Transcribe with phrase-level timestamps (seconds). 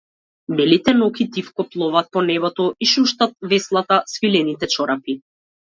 [0.59, 5.21] Белите ноќи тивко пловат по небото, и шуштат веслата, свилените чорапи.